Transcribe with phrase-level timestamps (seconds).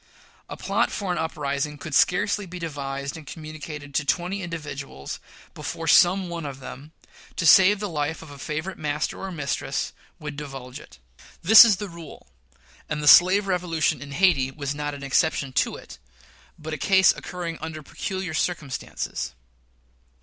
[0.49, 5.19] A plot for an uprising could scarcely be devised and communicated to twenty individuals
[5.53, 6.91] before some one of them,
[7.35, 10.97] to save the life of a favorite master or mistress, would divulge it.
[11.43, 12.25] This is the rule;
[12.89, 15.99] and the slave revolution in Hayti was not an exception to it,
[16.57, 19.35] but a case occurring under peculiar circumstances.